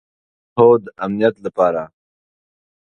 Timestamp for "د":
0.83-0.85